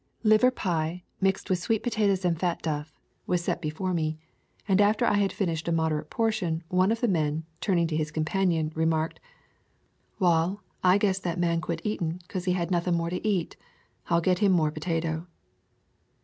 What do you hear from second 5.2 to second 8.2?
finished a moderate portion, one of the men, turning to his